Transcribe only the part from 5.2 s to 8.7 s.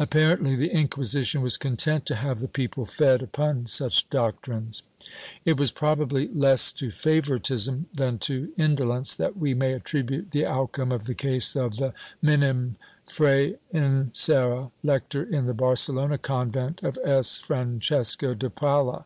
It was probably less to favoritism than to